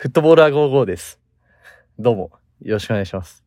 [0.00, 1.20] フットボールアー55です。
[1.98, 2.30] どうも、
[2.62, 3.44] よろしくお願いします。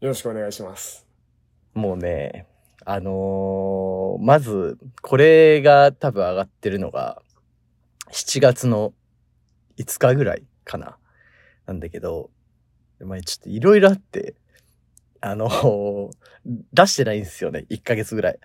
[0.00, 1.08] よろしくお願いします。
[1.74, 2.46] もうね、
[2.84, 7.20] あのーまず、これが多分上がってるのが、
[8.12, 8.94] 7月の
[9.76, 10.98] 5日ぐらいかな。
[11.66, 12.30] なんだけど、
[13.00, 14.36] まあちょっといろいろあって、
[15.20, 16.10] あのー
[16.74, 17.66] 出してないんですよね。
[17.70, 18.38] 1ヶ月ぐらい。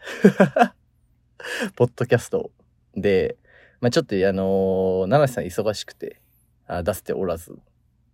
[1.78, 2.52] ポッドキャストを
[2.96, 3.38] で、
[3.80, 6.21] まあちょっとあのー七瀬さん忙しくて、あ
[6.84, 7.58] 出せておらず、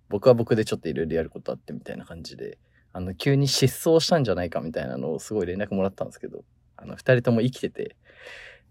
[0.10, 2.58] 僕は僕でちょっといろいろやることあってみたいな感じで、
[2.94, 6.44] あの、急に失踪したんじゃないかみたいなのをすごい連絡もらったんですけど、
[6.78, 7.96] あの、二人とも生きてて、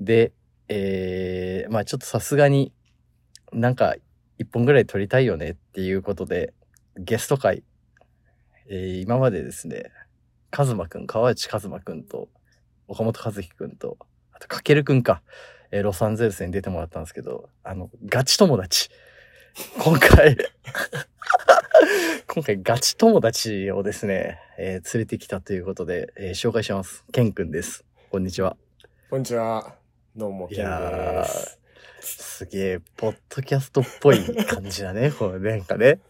[0.00, 0.32] で、
[0.68, 2.72] えー、まあちょっとさすがに
[3.52, 3.94] なんか
[4.38, 6.52] 一本ぐらい撮りたいよねっていうことで、
[6.98, 7.62] ゲスト会、
[8.68, 9.92] えー今までですね、
[10.50, 12.28] カズマくん、川内カズマくんと、
[12.88, 13.96] 岡本和樹くんと、
[14.32, 15.22] あとかけるくんか、
[15.70, 18.90] えーロサンゼルスに出てもらったんですけど、あの、ガチ友達。
[19.78, 20.36] 今回、
[22.26, 27.04] 今回ガチ友達をですね、えー連れてきたということで、えー紹介します。
[27.10, 27.82] ケンくんです。
[28.10, 28.58] こんにちは。
[29.08, 29.74] こんにちは。
[30.14, 31.58] どうも、ケンいやです。
[32.02, 35.10] すげえ、ポッドキャストっぽい感じだね。
[35.18, 36.00] これなんかね。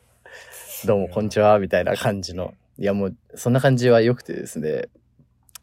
[0.84, 2.52] どうも、こんにちは、みたいな感じの。
[2.78, 4.88] いや、もう、そんな感じは良くてですね。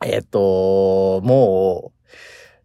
[0.06, 1.92] えっ、と、も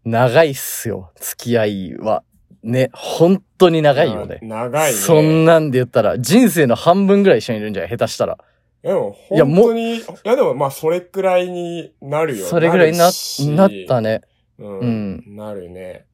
[0.05, 1.11] う、長いっすよ。
[1.17, 2.23] 付き合いは。
[2.69, 4.41] ね、本当に長いよね。
[4.43, 4.99] 長いね。
[4.99, 8.39] そんなんで言ったら、人生の半分ぐらい一緒にいるんじゃない下手したら。
[8.83, 12.45] でも、いやも本当に、いや、でも、まあ、それくらいになるよ。
[12.47, 13.11] それぐらいにな
[13.57, 14.21] なったね。
[14.59, 14.79] うん。
[14.81, 16.05] うんなるね。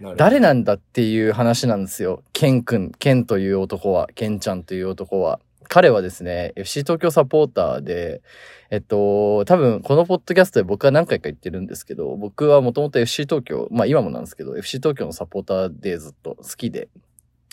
[0.00, 2.24] なる誰なんだっていう話なんですよ。
[2.32, 5.38] ケン君、ケンという男は、ケンちゃんという男は。
[5.68, 8.22] 彼はですね、FC 東京サポーターで、
[8.70, 16.88] えっと、多分このポッドキャストで僕は何回か言ってるんですけど、僕はもともと FC 東京、まあ今もなんですけど、FC 東京のサポーターでずっと好きで、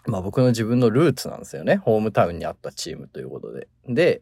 [0.05, 1.77] まあ僕の自分のルーツなんですよね。
[1.77, 3.67] ホームタウンにあったチームということで。
[3.87, 4.21] で、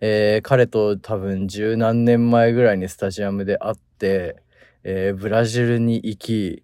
[0.00, 4.36] えー彼と多分十何年前ぐらいにスタジアムで会って、
[4.84, 6.62] えーブラジルに行き、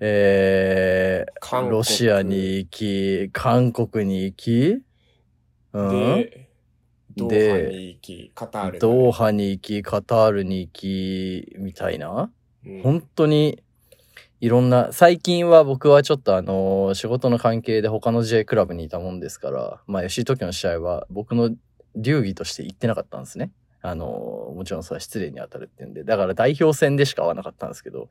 [0.00, 4.82] えーロシアに行き、韓国に行き、うん、
[5.90, 6.48] で、
[7.16, 8.78] ドでーハに行き、カタールまで。
[8.78, 12.30] ドーハに行き、カタールに行き、みたいな。
[12.66, 13.62] うん本当に、
[14.40, 21.54] いろんな、最近は僕はちょっとあの、仕事の関係で他の J クラブにいたもんですから、まあ、FC 東京の試合は僕の
[21.94, 23.52] 流儀として行ってなかったんですね。
[23.82, 28.08] あの、もちろんそれは失礼に当たるっていうんで、だから代表戦でしか会わなかったんですけど、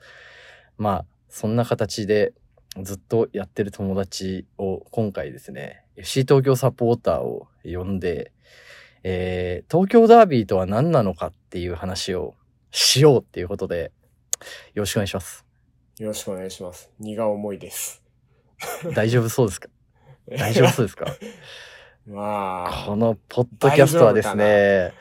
[0.78, 2.34] まあ、そんな形で
[2.82, 8.32] ずっとやってる友達を今回ですね、FC 東京サポーターを呼んで、
[9.04, 12.34] えー東京ダービーとは何なのかっていう話を
[12.72, 13.92] しようっていうことで、
[14.74, 15.46] よろしくお願いします。
[16.00, 16.92] よろしくお願いします。
[17.00, 18.02] 荷が重いです。
[18.94, 19.70] 大丈夫そうですか？
[20.38, 21.06] 大丈夫そうですか？
[22.08, 24.92] まあ、このポッドキャストはですね、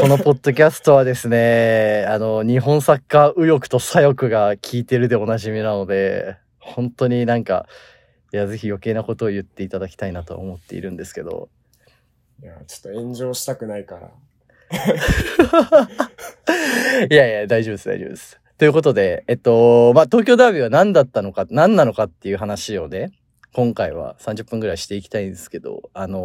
[0.00, 7.66] このポッドキャストはですね、あの、日本サッカー右翼と左翼が聞いてるでおなじみなので、本当になんか、
[8.32, 11.50] いや、ぜひ余計なことを言っていただきたいなと思っているんですけど、
[12.42, 14.10] いや、ちょっと炎上したくないから。
[17.10, 18.40] いやいや、大丈夫です、大丈夫です。
[18.56, 23.12] ということで、えっと、まあ、東京ダービーは何だったのか、何なのかっていう話をね、
[23.52, 26.18] 今回は30分ぐらいしていきたいんですけど、あの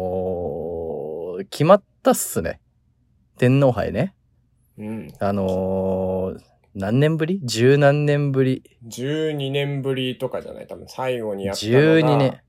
[1.40, 2.60] ー決まったっすね。
[3.36, 4.14] 天皇杯ね。
[4.78, 5.12] うん。
[5.20, 6.40] あのー
[6.78, 7.40] 何年ぶり？
[7.42, 8.62] 十何年ぶり。
[8.86, 10.66] 12年ぶりとかじゃない？
[10.68, 12.40] 多分最後にやったのが12年。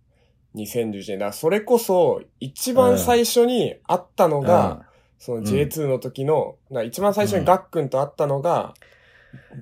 [0.56, 1.18] 2011年。
[1.18, 4.86] だそれこそ、一番最初に会ったのが、
[5.18, 8.76] そのん J2 の時の、だから一番最初にガックンと会ったのが、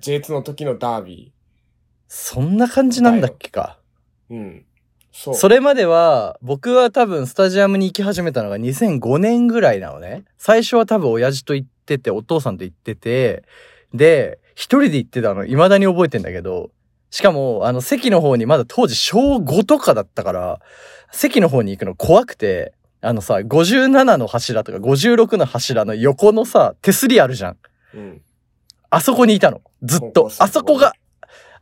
[0.01, 1.31] J2 の時のダービ
[2.09, 3.79] そんな感じなんだっけか。
[4.29, 4.35] ー。
[4.35, 4.65] うん。
[5.13, 5.35] そう。
[5.35, 10.25] それまでは、僕は多分スタジアムに行き始めたのが2005年ぐらいなのね。
[10.37, 13.43] 最初は多分親父と行ってて、お父さんと行ってて、
[13.93, 16.71] で、一人で行ってたの、未だに覚えてんだけど、
[17.11, 20.59] しかも、あの、席の方にまだ当時小5とかだったから、
[21.11, 27.57] 席の方に行くの怖くて、あのさ、57の柱とか56の柱の横のさ、手すりあるじゃん。
[27.93, 28.21] うん。
[28.89, 29.61] あそこにいたの。
[29.83, 30.31] ずっと。
[30.39, 30.93] あそこが、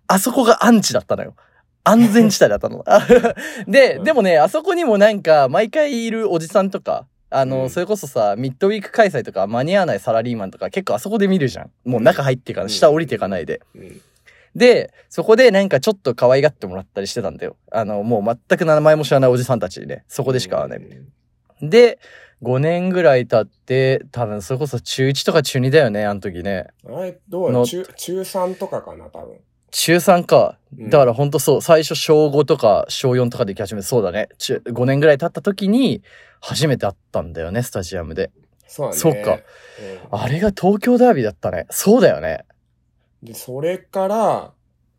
[0.07, 1.36] あそこがアンチだったのよ。
[1.83, 2.86] 安全地帯だったの。
[3.68, 7.06] で、うんでもね、あそこにもなんか、毎回いるおじさんとか、
[7.38, 11.72] あの、うんそれこそさ、ミッドウィーク開催とか間に合わないサラリーマンとか結構あそこで見るじゃん。
[11.84, 13.62] もう中入ってから、うん下降りていかないで。
[13.76, 14.02] うん。
[14.56, 17.58] で、そこでなんかちょっと可愛がってもらったりしてたんだよ。
[17.72, 20.80] あの、もう全く名前も知らないおじさんたちにね、そこでしか会わない。
[20.80, 21.70] うん。
[21.70, 22.00] で、
[22.42, 26.68] 5年ぐらい経って、多分それこそ中1とか中2だよね、あの時ね。
[26.88, 29.38] あれ、どうのや中、中3とかかな、多分。
[29.72, 30.58] 中3か。
[30.78, 34.28] うんだからほんとそう、最初小5とか小4とかで行き始めて、そうだね。
[34.38, 36.02] 中5年ぐらい経った時に、
[36.47, 38.30] 初めて会ったんだよね、スタジアムで。
[38.68, 39.00] そうだね。
[39.00, 39.31] そっか
[40.12, 41.65] うんあれが東京ダービーだったね。
[41.71, 42.45] そうだよね。
[43.24, 44.53] で、それから、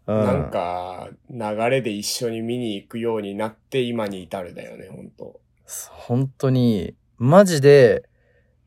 [0.08, 0.24] うん。
[0.24, 5.40] なんか、流れで一緒に見に行くようになって、今に至るだよね、本当
[5.90, 8.02] 本当に、マジで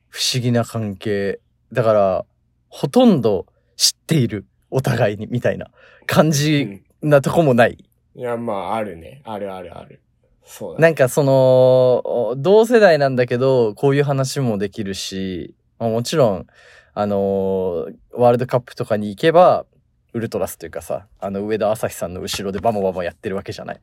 [0.08, 1.42] 不思議な関係。
[1.74, 2.26] だから、
[2.70, 4.46] ほとんど知っている。
[4.72, 5.72] お互いに、みたいな
[6.06, 7.78] 感うじんなとこもない。
[8.16, 9.22] いや、まあ、あるね。
[9.26, 10.02] あるあるある。
[10.52, 10.82] そうだね。
[10.82, 16.48] なんかその、同世代なんだけど、こういう話もできるし、まあもちろん、
[16.96, 19.66] あのーワールドカップとかに行けば、
[20.14, 23.80] ウルトラスというかさ、あの上田朝日さんの後ろでバモバモやってるわけじゃない。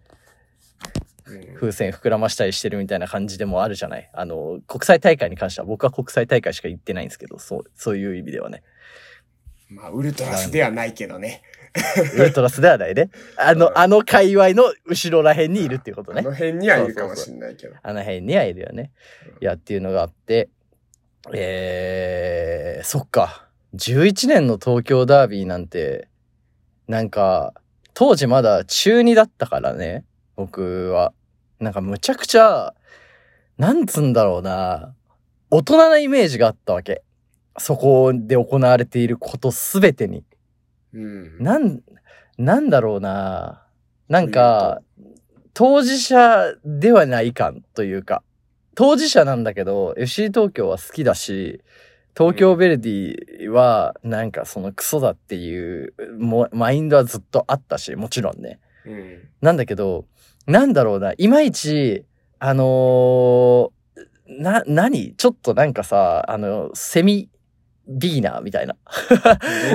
[1.28, 4.10] うん風船膨らましたりしてるみたいな感じでもあるじゃない。
[4.12, 8.62] あの、国際大会に関しては僕は国際大会しか行ってないんですけど、そう、そういう意味ではね。
[9.68, 11.42] まあ、ウルトラスではないけどね。
[12.14, 13.10] ウルトラスではないね。
[13.36, 16.32] あうんの、あの界隈の後ろら辺にいるっていうことねあの。
[16.32, 17.74] 辺にはいるかもしれないけど。
[17.82, 18.92] あの辺にはいるよね。
[19.40, 20.48] いや、っていうのがあって、
[21.32, 23.48] えー、そっか。
[23.74, 26.08] 11年の東京ダービーなんて、
[26.88, 27.52] なんか、
[27.94, 30.04] 当時まだ中2だったからね、
[30.36, 31.12] 僕は。
[31.58, 32.74] なんかむちゃくちゃ、
[33.58, 34.94] なんつんだろうな、
[35.50, 37.02] 大人なイメージがあったわけ。
[37.58, 40.22] そこで行われていることすべてに。
[40.96, 41.42] うん。
[41.42, 41.82] なん、
[42.38, 43.66] なんだろうな。
[44.08, 44.80] なんか、
[45.52, 48.22] 当事者ではない感というか、
[48.74, 51.62] 当事者なんだけど、FC 東京は好きだし、
[52.16, 58.58] 東京ヴェルディはなんかそのクソだっていうもマインドはずっとあったし、もちろんね。
[58.86, 59.28] うん。
[59.42, 60.06] なんだけど、
[60.46, 62.04] なんだろうな、いまいち、
[62.38, 63.70] あのー
[64.28, 65.14] な、何？
[65.16, 67.28] ちょっとなんかさ、あの、セミ、
[67.88, 68.76] ビーナーみたいな。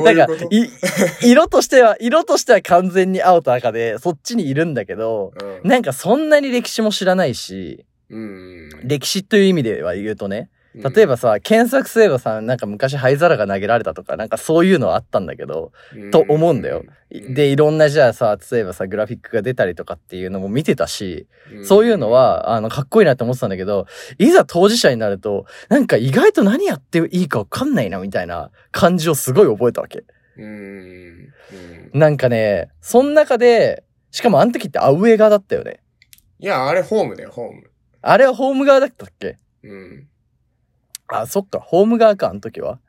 [0.03, 0.27] ないんか
[1.23, 8.69] 色としては、色としては完全に青と赤で、そっちにいるんだけど、うんなんかそんなに歴史も知らないし、うん。
[8.83, 16.79] 歴史という意味では言うとね、例えばさ、検索すればさ、なんか昔灰皿が投げられたとか、なんかそういうのはあったんだけど、ばと思うんだよ。
[16.79, 23.85] うんで、いろんなじゃあさ、例えばさ、グラフィックが出たりとかっていうのも見てたし、うんそういうの、は、あの、かっこいいなって思ってたんだけど、
[24.17, 30.05] いざ当事者になると、なんか意外と何やっていいかわかんないな、みたいな感じをすごい覚えたわけ。
[31.93, 35.81] なんかね、その中で、しかもあの時ってアウェー側だったよね。
[36.39, 37.69] いや、あれホームだよ、ホーム。
[38.01, 39.37] あれはホーム側だったっけ？
[39.63, 40.07] うん。
[41.11, 42.79] あ、そっか、ホーム側か、あの時は。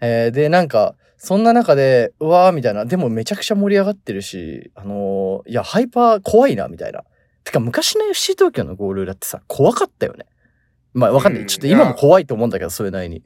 [0.00, 7.04] えー、で、なんか、そんな中で、うわーみたいな、でもめちゃくちゃ盛り上がってるし、あのーいや、ハイパー怖いな、みたいな。
[7.44, 10.26] てか、昔の FC 東京のゴール裏ってさ、怖かったよね。
[10.94, 11.42] まあ、わかんない。
[11.42, 13.22] うんちょっと今も怖いと思うんだけど、それなりに。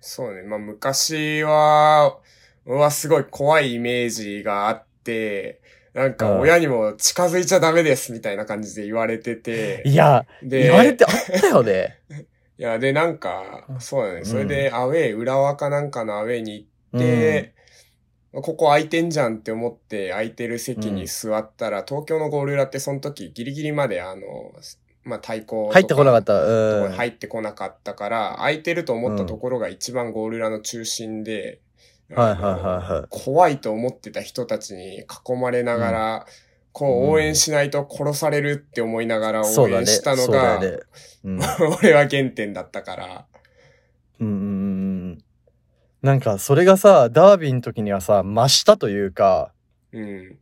[0.00, 0.42] そうね。
[0.42, 2.18] まあ、昔は、
[2.66, 5.60] はすごい怖いイメージがあって、
[5.94, 9.82] なんかうん親にも近づいちゃダメですみたいな感じで言われてて。
[9.84, 11.98] いや、で、言われてあったよね。
[12.60, 14.24] いや、で、なんか、そうだね。
[14.26, 17.54] それで、アウェー、浦和かなんかのアウェーに行って、
[18.32, 24.20] ここ空いてんじゃんって思って空いてる席に座ったら、東京のゴール裏ってその時ギリギリまであの、
[25.04, 26.34] まあ、対抗うん、入ってこなかっった。
[26.34, 26.92] うん。
[26.92, 31.62] 入ってこなかったから、空いてると思ったところが一番ゴール裏の中心で、
[32.10, 32.50] はいはいは
[32.86, 33.06] いはい。
[33.08, 36.26] 怖いと思ってた人たちに囲まれながら、
[36.72, 39.68] こう応援しないと殺されるって思いながら応。
[39.68, 40.78] 援したのが、よね。
[41.24, 41.40] うん。
[41.82, 43.26] 俺は原点だったから。
[44.20, 44.46] うんうんうんう
[45.12, 45.18] ん。
[46.02, 49.52] なんか、それがさ、ダービーの時にはさ、増したというか、
[49.92, 50.38] うん。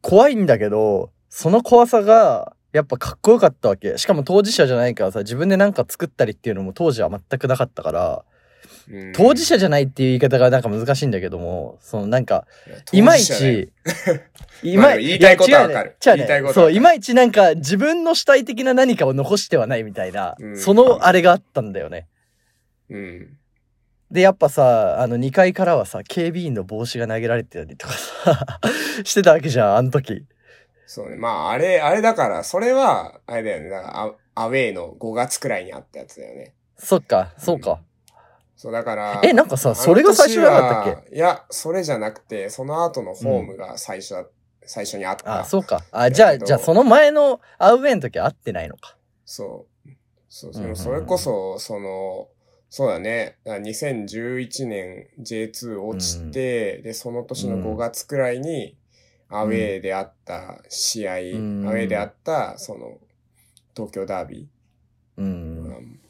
[0.00, 3.96] 怖いんだけど、その怖さが、やっぱかっこよかったわけ。
[3.96, 8.35] しかも当事者じゃないからさ、自分でなんか作ったりっていうのも当時は全くなかったから、うん
[9.14, 12.46] 当事者じゃないっていう言い方がなんか難しいんだけども、そのなんか、
[12.92, 13.72] いまいち、
[14.62, 22.06] いまあ言いたいことはわかるや違うねそう、言いたいことはわかるいまいちなんか自分の主体的な何かを残してはないみたいな、うんそのあれがあったんだよね。
[22.90, 23.36] うん。
[24.10, 28.60] で、やっぱさ、あの2階からはさ、警備員の帽子が投げられてたりとかさ、
[29.04, 30.24] してたわけじゃん、あの時。
[30.86, 31.16] そうね。
[31.16, 33.68] まあ、あれ、あれだから、それは、あれだよね。
[33.68, 34.00] だから
[34.36, 36.54] ア、アウェーの5月くらいにあったやつだよね。
[36.78, 37.80] そっか、そうか。
[38.56, 39.20] そう、だから。
[39.22, 41.14] えなんかさそれが最初じゃなかったっけ？
[41.14, 44.26] いや、それじゃなくて、その後のホームが最初だ、
[44.64, 45.40] 最初にあった。
[45.40, 45.84] あ、そうか。
[45.92, 48.96] あ、じゃあ、じゃあその前のアウェイの時は会ってないのか。
[49.24, 49.90] そう。
[50.28, 52.28] そう、うんうんうんそれこそ、その、
[52.68, 53.36] そうだね。
[53.44, 58.76] だから2011年 J2 落ちて、で、その年のうん5月くらいに、
[59.28, 62.98] アウェーであった試合、んアウェーであった、その、
[63.74, 65.20] 東京ダービー。
[65.20, 66.00] うん。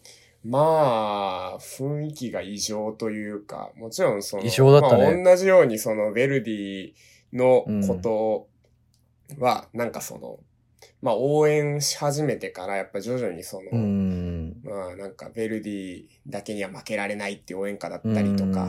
[0.48, 5.04] まあ、雰囲気が異常というか、もちろんその、異常だったね。
[5.22, 6.92] まあ、同じようにその、ベルディ
[7.32, 8.48] のこと
[9.42, 10.38] は、なんかその、
[11.02, 14.56] まあ応援し始めてからやっぱ徐々にその、うん。
[14.64, 18.68] まあなんかベルディだけには負けられないっていう応援歌だったりとか、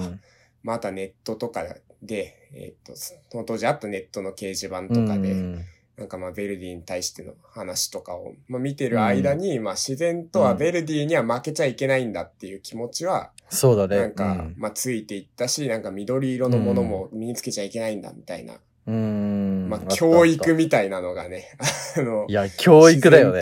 [0.63, 1.63] まああとはネットとか
[2.01, 5.65] で、えっ、と、その当時あったネットの掲示板とかで、うん
[5.97, 13.97] なんかまあベルディに対しての話とかを、まあ、見てる間に、まあ自然とはベルディには負けちゃいけないんだっていう気持ちは、そうだね。
[13.97, 18.97] なんか、まあついていったし、なんか緑色のものも身につけちゃいけないんだみたいな、うん、う
[19.65, 21.49] んまあ教育みたいなのがね、
[21.97, 23.41] あのたい、や、教育だよね。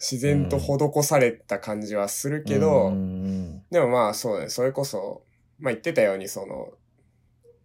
[0.00, 3.62] 自然と、自然と施された感じはするけど、うん。
[3.70, 5.22] でもまあそうね、それこそ、
[5.60, 6.72] まあ言ってたようにその、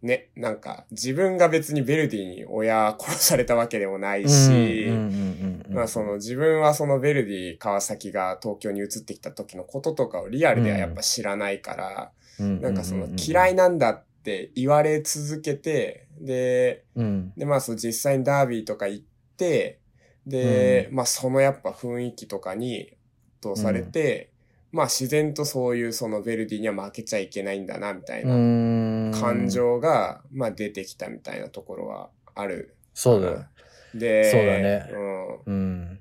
[0.02, 17.34] ね、なんか自分が別にベルディに親殺されたわけでもないし、うんうんうんうんまあその自分はそのベルディ川崎が東京に移ってきた時のこととかをリアルではやっぱ知らないから、うんなんかその嫌いなんだって言われ続けて、で、うん。
[17.36, 19.06] でまあその実際にダービーとか行っ
[19.38, 19.80] て、
[20.28, 22.94] で、まあそのやっぱ雰囲気とかに
[23.42, 24.32] どうされて、
[24.72, 32.76] まあ自然とそういうそのベルディには負けちゃいけないんだなみたいなうん感情が、まあ出てきたみたいなところはある。
[32.94, 33.46] そうだよ。
[33.94, 35.38] で、そうだねうん。
[35.38, 36.00] うん。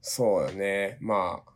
[0.00, 0.98] そうだね。
[1.00, 1.50] まあ、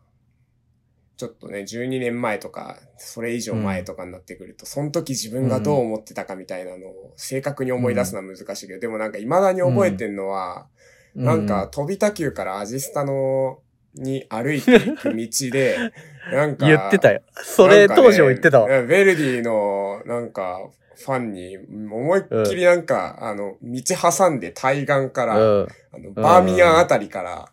[1.16, 10.68] ちょっとね、12年前とか、それ以上前とかになってくると、その時自分がどう思ってたかみたいなのを正確に思い出すのは難しいけど、でもなんか未だに覚えてんのは、
[11.14, 13.58] なんか、飛び田急からアジスタの、
[13.94, 15.76] に歩いていく道で、
[16.32, 17.22] なんか、言ってたよ。
[17.34, 18.78] それね当時も言ってたわ。
[18.80, 25.68] うんベルディの、なんか、ファンに、思いっきりなんか、あの、道挟んで対岸から、うん。
[25.92, 27.48] あのバーミヤンあたりから、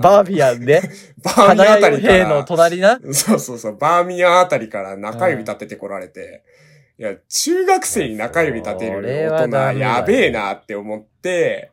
[0.00, 0.82] バービアンね。
[1.22, 3.00] バーミヤンあたりか花屋兵のら、隣な？
[3.12, 6.42] そうそうそう、バーミヤンあたりから中指立ててこられて、
[6.98, 11.70] いや、中学生に中指立てる大人やべえなって思って、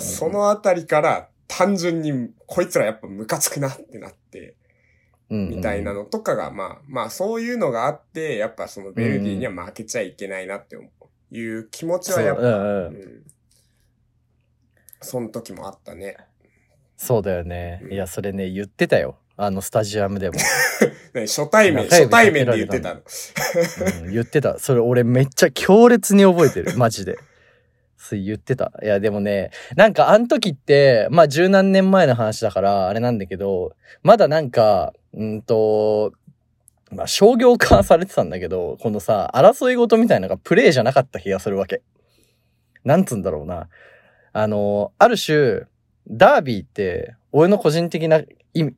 [0.00, 4.54] そ、のあたりから単純にこいつらやっぱムカつくなってなって、
[5.28, 6.04] みたいなの。
[6.04, 12.56] のとかが、まあ、まあそういうのがあって、やっぱそのベルディには負けちゃいけないなって思う、いう気持ちはやっぱ、そうう
[12.92, 13.22] ん
[15.02, 16.16] その時もあったね。
[16.96, 17.80] そうだよね。
[17.82, 19.16] うんいや、それね、言ってたよ。
[19.36, 20.36] あの、スタジアムでも。
[21.14, 23.00] ね初対面、初対面で言ってたの。
[24.04, 24.58] うん言ってた。
[24.58, 26.76] それ俺めっちゃ強烈に覚えてる。
[26.76, 27.18] マジで。
[28.10, 28.72] そう言ってた。
[28.82, 36.12] いや、でもね、なんかあの時って、まあ十何年前の話だから、あれなんだけど、まだなんか、うんと、
[36.90, 41.82] まあ商業化されてたんだけど、このさ、争い事みたいなのがプレイじゃなかった気がするわけ。
[42.84, 43.68] なんつうんだろうな。
[44.32, 45.66] あの、ある種、
[46.08, 48.22] ダービーって、俺の個人的な、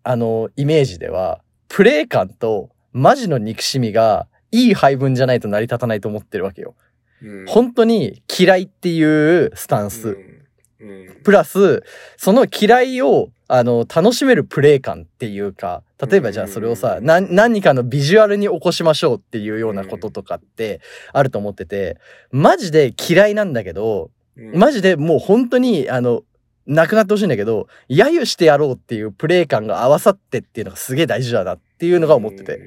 [0.03, 6.75] あの、イメージでは、プレイ感とマジの憎しみがいい配分じゃないと成り立たないと思ってるわけよ。
[7.23, 10.09] うん本当に嫌いっていうスタンス。
[10.09, 11.85] うんうんプラス、
[12.17, 20.81] その嫌いを、あの、楽しめるプレイ感っていうか、例えばじゃあそれをさ、何かのビジュアルに起こしましょうっていうようなこととかって
[21.13, 21.99] あると思ってて、
[22.33, 26.23] マジで嫌いなんだけど、うんマジでもう本当に、あの、
[26.67, 32.61] なくなってほしいんだけど、揶揄してやろうっていうプレイ感が合わさってっていうのがすげえ大事だなっていうのが思ってて。。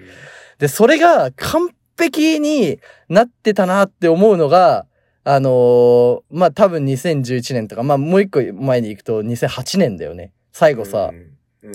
[0.59, 4.85] で、それが完璧になってたなって思うのが、
[5.23, 10.31] あのーまあ、多分2011年とか、まあ、もう一個前に行くと2008年だよね。
[10.51, 11.11] 最後さ、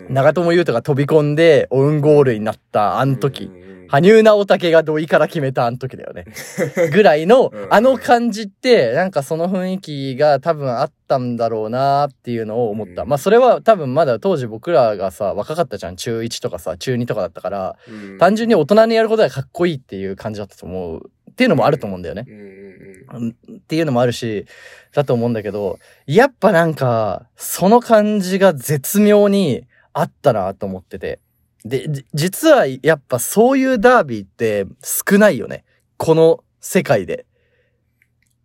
[0.09, 3.51] 長友佑都が飛び込んでオウンゴールになったあの時。、
[3.91, 6.25] 羽生直武が土井から決めたあの時だよね。
[6.93, 13.03] ぐらいのうん、あの感じって、なんかその雰囲気が多分あったんだろうなっていうのを思った。
[13.03, 15.97] うんまあそれは多分まだ当時僕らがさ、若かったじゃん。
[15.97, 17.77] 中1とかさ、中2とかだったから、
[18.21, 21.11] 単純に大人にやることがかっこいいっていう感じだったと思う。
[21.31, 22.23] っていうのもあると思うんだよね。
[22.23, 24.47] っていうのもあるし、
[24.95, 31.19] だと思うんだけど、やっぱなんか、その感じが絶妙にあったなと思ってて。
[31.65, 35.65] で、じ実はやっぱそういうダービーって少ないよね。
[35.97, 37.17] この世界で。
[37.19, 37.31] うん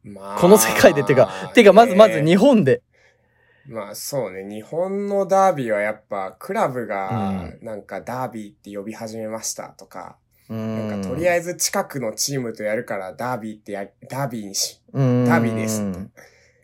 [0.06, 2.84] まあこの世界でっていうか、てかまずまずね日本で。
[3.68, 10.18] まあそうね、日本のダービーはやっぱクラブがうなんかダービーって呼び始めましたとか、
[10.50, 15.84] うなんかとりあえず近くのチームとやるからダービーってや、ダービーにし、ダービーです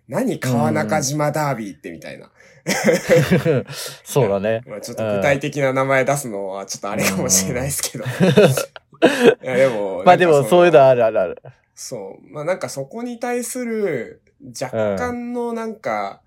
[0.07, 2.29] 何川中島ダービーってみたいな。
[4.03, 4.61] そうだね。
[4.67, 8.05] まあちょっと具体的な名前出すのはちょっとあれかもしれないですけど。
[9.43, 11.41] いやでも、 まあでもそういうのはあるあるある。
[11.75, 12.33] そう。
[12.33, 14.21] まあなんかそこに対する
[14.59, 16.21] 若干のなんか、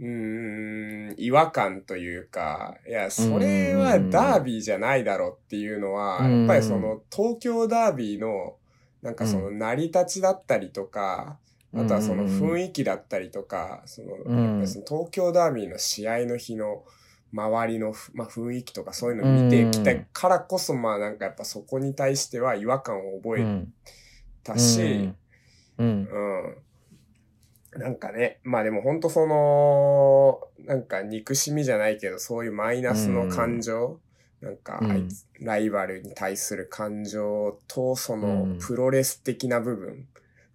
[0.00, 8.56] うーん、違和感というか、いや、それはダービーじゃないだろうっていうのは、うんやっぱりその東京ダービーの、
[9.02, 11.38] なんかその成り立ちだったりとか、
[11.74, 16.84] あとはそのうんうんうん雰囲気だったりとか、その、うんやっぱりその東京ダービーの試合の日の
[17.32, 23.72] 周りのふ、まあ、雰囲気とかそういうのを見てきたからこそ、まあなんかやっぱそこに対しては違和感を覚えうん。
[24.42, 25.08] たし、
[25.78, 26.08] うん。
[26.10, 27.80] うん。
[27.80, 34.00] なんかね、まあでも本当その、なんか憎しみじゃないけど、そういうマイナスの感情、
[34.40, 40.08] なんかあいつ、ライバルに対する感情と、そのうんプロレス的な部分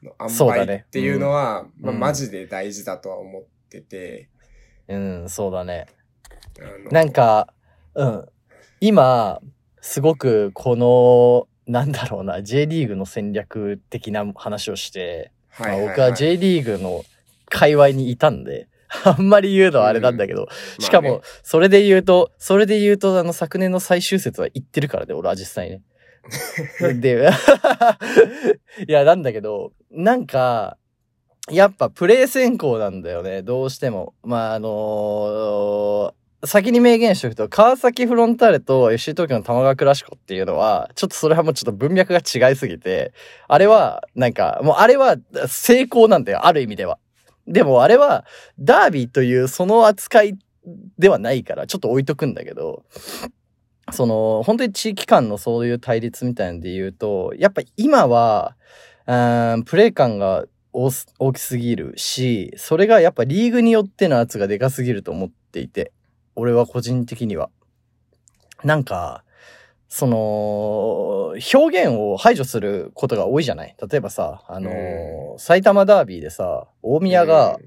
[0.06, 4.30] の塩そうだね梅っていうのは、まあうんマジで大事だとは思ってて、
[4.88, 5.88] うん、そうだね。
[6.92, 7.54] なんか、
[7.96, 8.26] うん。
[8.80, 9.40] 今、
[9.82, 17.04] すごくこの、なんだろうな、J リーグの戦略的な話をして、はいはいはいまあ僕は J リーグの
[17.50, 18.68] 界隈にいたんで、
[19.04, 20.48] あんまり言うのはあれなんだけど、
[20.80, 25.82] しかもまあね、それで言うと、それで言うと、あの、昨年の最終節は言ってるからね、俺は実際ね。
[27.00, 27.30] で、
[28.88, 30.78] いや、なんだけど、なんか、
[31.52, 34.14] やっぱプレイ選考なんだよね、どうしても。
[34.24, 36.14] まあ、あの
[36.44, 43.14] 先に明言しておくと、川崎フロンターレと FC 東京の玉川クラシコっていうのは、ちょっとそれはもうちょっと文脈が違いすぎて、
[43.48, 45.18] あれは、なんか、もうあれは
[45.48, 46.98] 成功なんだよ、ある意味では。
[47.48, 48.26] でもあれは、
[48.60, 50.38] ダービーというその扱い
[50.98, 52.84] ではないから、ちょっと置いとくんだけど、
[53.92, 58.56] その、本当に地域間のそういう対立みたいなんで言うと、やっぱ今は、
[59.08, 60.92] うーんプレイ感が大
[61.34, 65.92] きすぎるし、それがやっぱリーグによっての圧がでかすぎると思っていて、
[66.36, 67.50] 俺は個人的には。
[68.64, 69.24] なんか、
[69.88, 73.76] その、表現を排除することが多いじゃない？
[73.90, 77.58] 例えばさ、あのー埼玉ダービーでさ、大宮が、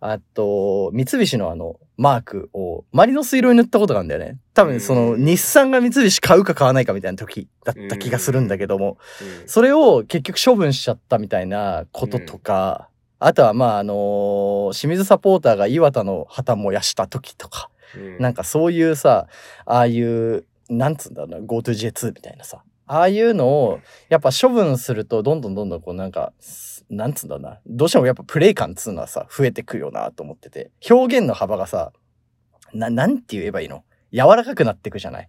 [0.00, 4.38] あと、三菱のあの、マークをマリノス色に塗ったことがあるんだよね。
[4.52, 5.24] 多分その、うん。
[5.24, 8.98] 日産が三菱買うか買わないかみたいな時だった気がするんだけども、
[9.42, 9.48] うん。
[9.48, 12.88] それを結局処分しちゃったみたいなこととか、
[13.20, 18.18] あとはまああのー清水サポーターが岩田の旗燃やした時とか、うん。
[18.18, 19.28] なんかそういうさ、
[19.64, 26.32] ああいう、なんつうんだろうな、GoToJ2 みたいなさ、ああいうのを、やっぱ処分すると、どんどんどんどんこうなんか、
[26.90, 31.92] なんつうんだな、どうしてもやっぱプレイ感っつうのはさ、増えてくよなと思ってて、表現の幅がさ、
[32.72, 33.84] な、なんて言えばいいの？
[34.12, 35.28] 柔らかくなってくじゃない？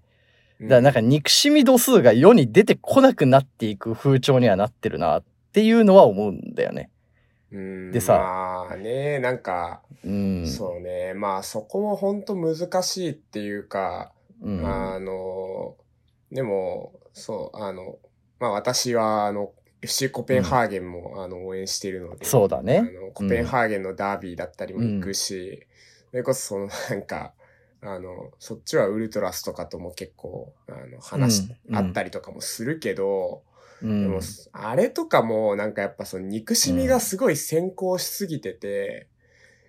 [0.61, 6.89] だからなんか憎しみ度数が世に出てこなくなっていく風潮にはなってるなっていうのは思うんだよね。
[7.51, 10.47] うんでさまあね、なんか、うん。
[10.47, 11.13] そうね。
[11.13, 14.65] まあそこも本当難しいっていうか、うん。
[14.65, 15.75] あの、
[16.31, 17.97] でも、そう、あの、
[18.39, 19.51] まあ私は、あの、
[19.85, 22.79] FC コペンハーゲンも、あの応援しているので、そうだね。
[22.79, 25.65] あのコペンハーゲンのダービーだったりも行くし、
[26.11, 27.33] それこそそのなんか、
[27.81, 31.75] あの、そっちはウルトラスとかとも結構、あの、話、うん。
[31.75, 33.43] あったりとかもするけど、
[33.81, 34.01] うん。
[34.01, 34.21] でも、
[34.53, 39.07] あれとかも、なんかやっぱその憎しみがすごい先行しすぎてて、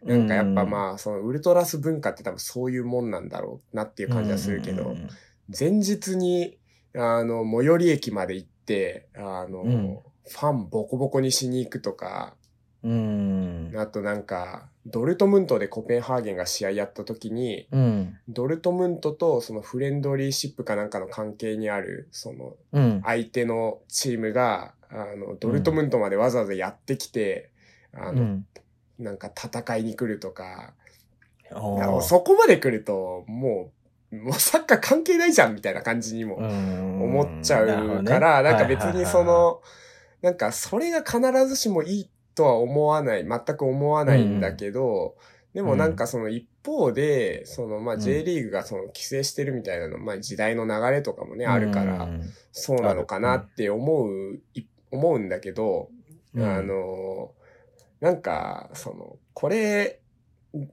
[0.02, 5.08] なんかやっぱまあ、そのウルトラス文化って多分そういうもんなんだろうなっていう感じはするけど、うん。
[5.58, 6.58] 前日に、
[6.94, 8.55] あの、最寄り駅まで行って、
[9.14, 9.98] あの、うん
[10.28, 12.34] ファンボコボコにしに行くとか、
[12.82, 13.72] うん。
[13.76, 18.18] あとなんか、ドルトムントでコペンハーゲンが試合やった時に、うん。
[18.28, 23.02] ドルトムントとそのフレンドリーシップかなんかの関係にある、そのうん。
[23.04, 27.50] 相手のチームが、あの、ドルトムントまでわざわざやってきて、
[27.92, 28.46] あの、うん。
[28.98, 30.74] なんか戦いに来るとか、
[32.02, 33.75] そこまで来ると、もう、
[34.16, 37.02] もうサッカー関係ないじゃんみたいな感じにもうん。
[37.02, 39.60] 思っちゃうから、なんか別にその、
[40.22, 45.16] なんかそれが必ずしもいいとは思わない、全く思わないんだけど、
[45.54, 48.00] でもなんかその一方で、そのまあうん。
[48.00, 55.88] J リーグがその規制してるみたいなの、まあ時代の流れとかもね、あるからう、んそうなのかなって思う、い思うんだけど、
[56.34, 56.44] うん。
[56.44, 57.32] あの、
[58.00, 60.00] なんか、その、これ、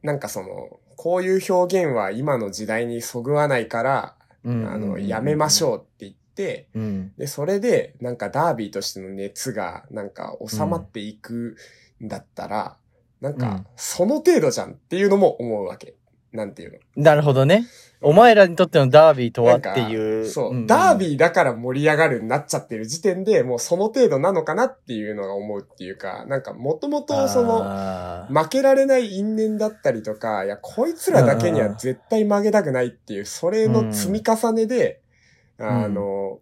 [0.02, 5.68] なんかその、こういう表現は今の時代にそぐわないから、うんあの、やめましう。
[5.68, 7.14] ょうって言って、うん。
[7.18, 11.56] で、それで、なんかダービーとしての熱が、なんか収まっていく
[12.04, 12.78] んだったら、
[13.22, 15.96] なんうんか、その程度じゃんっていうのも思うわけ。
[16.34, 17.04] なんていうの？
[17.04, 17.66] なるほどね。
[18.02, 20.28] お前らにとってのダービーとはっていう。
[20.28, 35.00] そう、んダービーだから盛り上がるになっちゃってる時点で、もうその程度なのかなっていうのが思うっていうか、なんかもともとその、負けられない因縁だったりとか、いや、こいつらだけには絶対負けたくないっていう、それの積み重ねで、
[35.60, 36.40] んあの、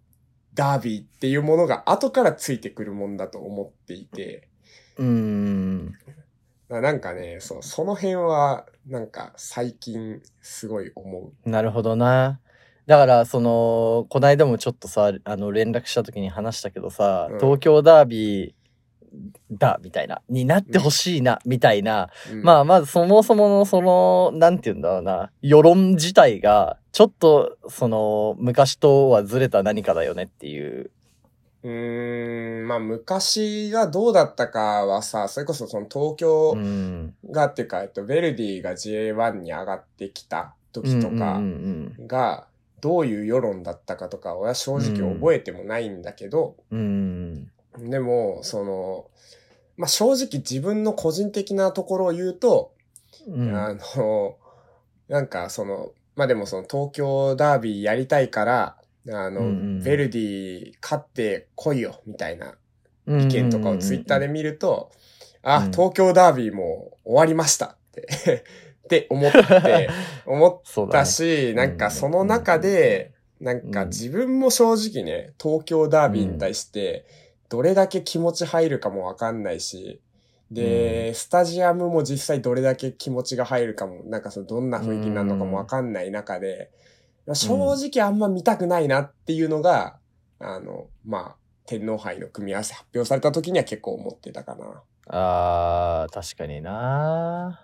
[0.56, 4.48] ダービーっていうものが後からついてくるもんだと思っていて、
[4.98, 5.91] うん。
[6.80, 12.40] なんかね、そう、その辺は、なんか最近すごい思なるほどな。
[12.88, 18.54] だから、その、こないだもちょっとさ、あの、連絡した時に話したけどさ、うん東京ダービー
[19.52, 30.92] だ、みたいな、になってほしいな、みたいな、うんまあ、まずそもそものその、なんて言うんだろうな、世論自体が、ちょっと、その、昔とはずれた何かだよねっていう。
[31.64, 37.16] うーん、まあ昔がどうだったかはさ、それこそその東京うん。
[37.30, 41.42] がっていうか、えっと、ヴェルディが J1 に上がってきた時とか
[42.08, 42.48] が、
[42.82, 47.50] どういう世論だったかとか、俺は正直覚えてもないんだけど、うん。
[47.78, 47.90] うん。
[47.90, 49.06] でも、その、
[49.78, 52.74] まあ正直自分の個人的なところを言うと、
[53.28, 53.56] うん。
[53.56, 54.38] あの、
[55.08, 58.78] なんかその、まあでもその東京ダービーやりたいから、
[59.10, 62.56] あの、うんうんヴェルディ勝ってこいよ、みたいな
[63.08, 64.92] 意意見とかをツイッターで見ると、
[65.44, 65.72] あ、うん。
[65.72, 68.44] 東京ダービーも終わりましたって、
[68.86, 69.90] って思って、
[70.26, 71.06] 思ったそうだね。
[71.06, 77.06] し、なんかその中で、なんか自分も正直ね、東京ダービーに対して、
[77.50, 80.00] どれだけ気持ち入るかもわかんないし、
[80.52, 86.70] で、スタジアムも実際どれだけ気持ちが入るかも、なんかそのどんな雰囲気になるのかもわかんない中で、
[87.34, 89.98] 正直あんま見たくないなっていうのが、
[90.40, 94.84] あの、まあ、天皇杯の組み合わせ発表された時には結構思ってたかな。
[95.08, 97.64] あー、確かにな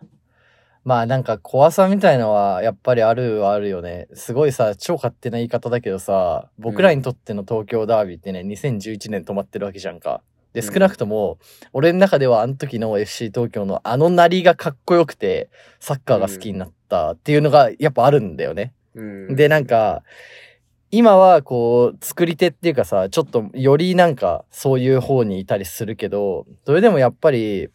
[0.83, 4.07] まあなんか怖さみたいのはやっぱりあるはあるよね。
[4.13, 10.21] すごいさ、超勝手な言い方だけどさ、僕らにとっての東京ダービーってね、2011年止まってるわけじゃんか。
[10.53, 11.39] で、うん少なくとも、
[11.73, 15.49] 俺の中ではあの時の FC 東京のあのなりがかっこよくて、
[15.81, 18.73] サッカーが好きになったっていうのがやっぱあるんだよね。
[18.97, 19.35] うん。
[19.35, 20.03] で、なんか、
[20.91, 27.69] 今はこう、作り手っていうかさ、ちょっとよりなんかそういう方にいたりするけど、それでもやっぱり、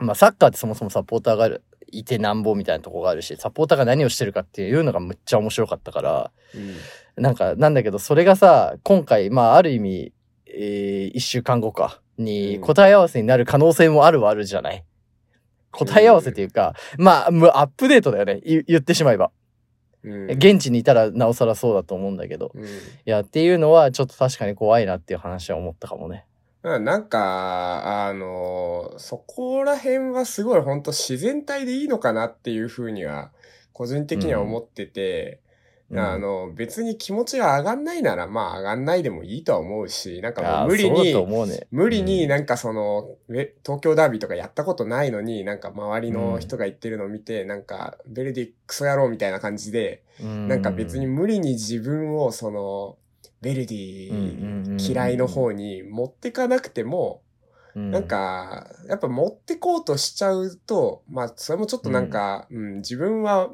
[0.00, 1.48] まあサッカーってそもそもサポーターが
[1.92, 6.74] いてなんぼみたいなとこがあるし、サポーターが何をしてるかっていうのがむっちゃ面白かったから、うん
[7.22, 10.12] なんか、なんだけど、それがさ、今回、まあある意味、
[10.46, 14.84] えー、一週間後か、にうん答え合わせになる可能性もあるはあるじゃない？
[15.70, 18.40] 答え合わせっていうか、まあ、アップデートだよね。
[18.44, 19.30] 言言ってしまえば。
[20.04, 20.30] うん。
[20.30, 22.52] 現地にいたらなおさらそうだと思うんだけど。
[22.54, 22.68] うんい
[23.04, 26.26] や、っていうのはちょっと確かに怖いなっていう話は思ったかもね。
[26.62, 33.32] うんなんか、あの、そこら辺はすごい本当自然体でいいのかなっていうふうには、
[33.74, 35.40] 個人的には思ってて、
[35.90, 35.98] うん。
[35.98, 41.14] あの、別に気持ちが上がんないなら、まあ上がんないでもいいとは思うし、なんか無理に、
[41.46, 41.66] ね。
[41.70, 52.96] 無理になんかその、え東京ダービーとかやったことないのに、なんか周りの人が言ってるのを見て、なんか、ベルディクソ野郎みたいな感じで、うん、なんか別に無理に自分をその、
[53.40, 57.20] ベルディ嫌いの方に持ってかなくても、
[57.74, 63.50] うん、なんか、やっぱ持ってこうとしちゃうと、まあ、それもちょっとなんか、うん、自分は、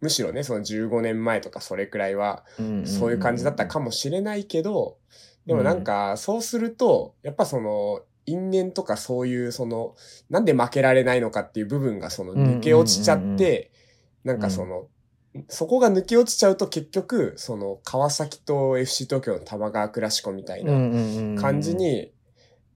[0.00, 4.96] むしろね、その15年前とかそれくらいは、うん、そういう感じだったかもしれないけど、
[5.46, 9.94] でもなんか、そうすると、やっぱその、因縁とかそういう、その、
[10.28, 13.26] なんで負けられないのかっていう部分がその抜け落ちちゃうんうん。
[13.26, 13.70] うんうんって、
[14.24, 14.88] なんかその、
[15.48, 22.12] そこが抜け落ちちゃうと結局、その、川崎と FC 東京の玉川クラシコみたいな感感じに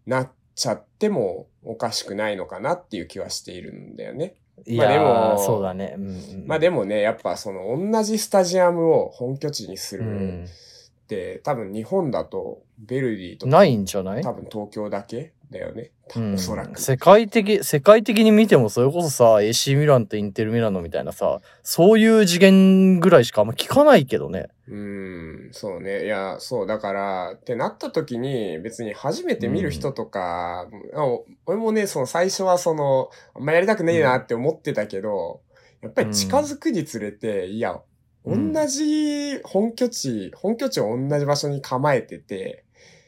[0.06, 4.36] なっちゃってもおかしくないのかなっていう気はしているんだよね。
[4.66, 4.98] いやまあで
[5.36, 5.94] もそうだね。
[5.96, 14.22] うんうん、まあでもね、やっぱその同じスタジアムを本拠地にするうん、って、多分日本だとベルディとないんじゃない？
[14.22, 15.90] 多分東京だけだよね。
[16.16, 16.80] うんおそらく。
[16.80, 24.48] 世界的、世界的に見てもそれこそさ、AC ミランとインテルミラノみたいなさ、そういう次元ぐらいしかあんま聞かないけどね。
[24.66, 26.04] うん、そうね。
[26.06, 31.06] いや、そう、だから、ってなった時に、別に初めて見る人とか、あ
[31.44, 35.42] 俺もね、その最初はその、あんまやりたくねえなって思ってたけど、
[35.82, 37.82] やっぱり近づくにつれて、いや、うん
[38.26, 42.64] 同じ本拠地、本拠地を同じ場所に構えてて、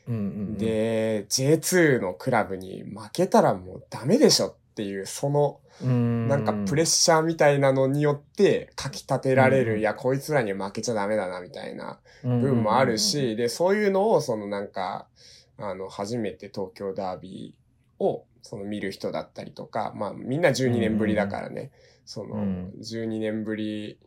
[0.06, 9.78] うんうんうん、で、J2 のクラブに負けたらもうダメでしょっていう、その、うん、なんかプレッシャーみたいなのによって、かき立てられる、うん。
[9.80, 15.06] いや、こいつらには負けちゃダメだな、みたいな部部分もあるし、で、そういうのを、そのなんか、
[15.58, 21.72] あの、初めて東京ダービーを、その見る人だったりとか、まあ、みんな12年ぶりだからね、
[22.04, 23.98] そのうん、12年ぶり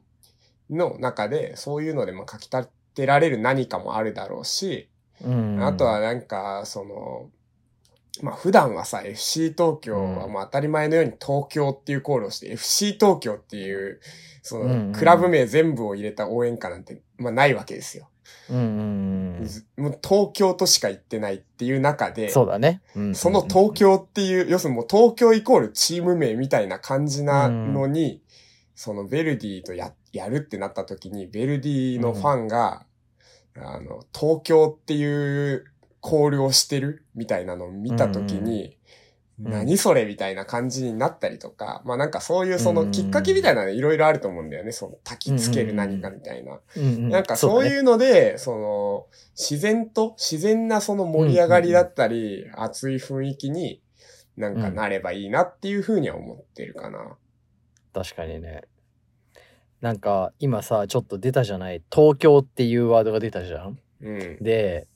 [0.70, 4.90] の中で、そういうのでもかき立てられる何かもあるだろうし、
[5.24, 7.30] うん、あとはなんか、その、
[8.22, 14.00] まあ普段はさ、FC 東京はもう当たり前のように東京っていうコールをして、FC 東京っていう、
[14.42, 18.10] そうんうんの、クラブ名全部を入れた応援歌なんて、まあないわけですよ。
[18.50, 22.82] うんうんうん、ずもう東京としか行ってないっていう中で、そうだね。
[22.96, 28.22] うんうんうんその東京っていう、要するにもう東京イコールチーム名みたいな感じなのに、
[28.76, 32.86] そのベルディとや、やるってなった時に、ベルディのファンが、
[33.56, 35.66] あの、東京っていう
[36.02, 38.74] コールをしてるみたいなのを見たときに、うん
[39.42, 44.74] 何それみたいな感じになったりとか、まあなんかそういうそのきっかけみたいなのいろいろあると思うんだよね。
[44.74, 46.60] その焚きつける何かみたいな。
[46.76, 49.08] うんなんかそうういうので、その、
[49.38, 53.82] 自然と、自然なその盛り上がりだったり、熱い雰囲気に
[54.36, 57.16] なんかなればいいなっていうふうには思ってるかな。
[57.94, 58.64] 確かにね。
[59.80, 61.82] なんか今さ、ちょっと出たじゃない？
[61.90, 63.80] 東京っていうワードが出たじゃん？
[64.02, 64.44] うん。
[64.44, 64.89] で、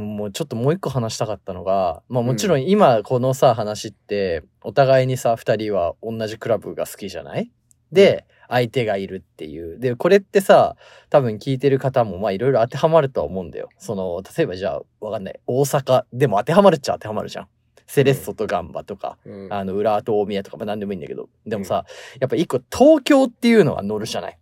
[0.00, 7.50] もうちょっともう一個話したかったのが、まあもちろん今このさ話って、お互いにさ、二人は同じクラブが好きじゃない？
[7.92, 9.78] で、相手がいるっていう。
[9.78, 10.76] で、これってさ、
[11.08, 13.68] 多分聞いてる方もまあいろいろ当てはまるとは思うんだよ。
[13.78, 15.40] その、例えばじゃあ、わかんない。
[15.46, 17.48] 大阪でも当てはまるっちゃ当てはまるじゃん。
[17.86, 19.52] セレッソとガンバとか、うん。
[19.52, 21.28] あの、浦和と大宮とか、まあ何でもいいんだけど。
[21.46, 21.84] でもさ、
[22.20, 24.38] やっぱ一個東京っていうのが乗るじゃない？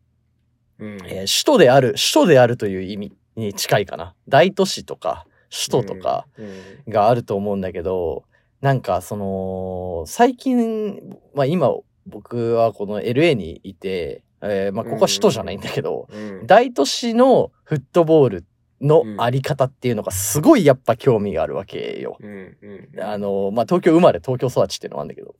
[0.80, 4.14] うんえー首都である、首都であるという意味に近いかな。
[4.28, 6.92] 大都市とか、首都とかうん。
[6.92, 8.24] があると思うんだけど、
[8.60, 11.72] なんかその、最近、まあ今、
[12.06, 16.46] 僕はこの LA にいて、えーまあここは首都じゃないんだけど、うん。
[16.46, 18.44] 大都市のフットボール
[18.80, 22.16] のあり方っていうのがすごいやっぱ興味があるわけよ。
[22.20, 22.56] うん。
[22.62, 23.00] うん。
[23.00, 25.34] あの、まあ東京生まれ、東京育ちっていうのはあるんだけど。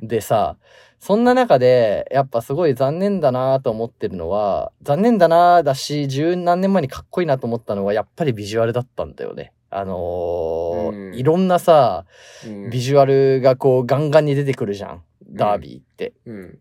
[0.00, 0.08] うん。
[0.08, 0.56] でさ、
[1.06, 9.52] そんな中で、やっぱすごい残念だなと思ってるのは、残念だなだし、十何年前にかっこいいなと思ったのは、やっぱりビジュアルだったんだよね。
[9.68, 12.06] あのーうんいろんなさ、
[12.46, 15.02] うんビジュアルがこうガンガンに出てくるじゃん。
[15.28, 16.14] ダービーって。
[16.24, 16.58] うん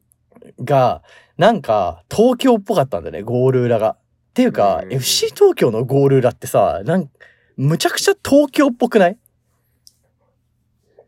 [0.59, 1.03] が、
[1.37, 3.91] なんか、東京っぽかったんだよね、ゴール裏が。
[3.91, 3.97] っ
[4.33, 7.09] ていうか、うん FC 東京のゴール裏ってさ、なん
[7.55, 9.17] むちゃくちゃ東京っぽくない？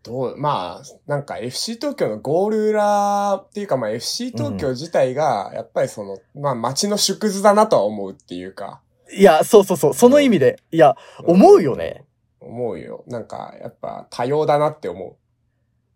[0.05, 8.81] どう、まあ、なんか FC 東京のゴール裏っていうか、まあ FC 東京自体が、やっぱりその、まあ街の縮図だなとは思うっていうか。
[9.11, 10.59] いや、そうそうそう、その意味で。
[10.71, 12.03] いや、思うよね。
[12.39, 13.03] 思うよ。
[13.07, 15.17] なんか、やっぱ多様だなって思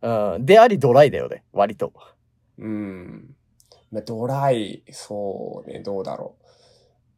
[0.01, 0.45] うん。
[0.45, 1.93] でありドライだよね、割と。
[2.57, 2.65] う。
[2.65, 3.35] うん。
[3.91, 6.35] まあドライ、そうね、どうだろ